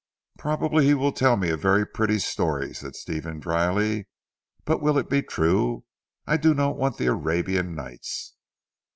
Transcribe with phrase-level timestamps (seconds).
[0.39, 4.07] "Probably he will tell me a very pretty story," said Stephen dryly,
[4.65, 5.83] "but will it be true.
[6.25, 8.33] I do not want the Arabian Nights."